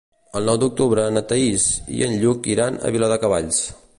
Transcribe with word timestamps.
El 0.37 0.45
nou 0.49 0.55
d'octubre 0.63 1.03
na 1.17 1.23
Thaís 1.33 1.67
i 1.99 2.03
en 2.07 2.17
Lluc 2.25 2.51
iran 2.57 2.83
a 2.89 2.93
Viladecavalls. 2.99 3.63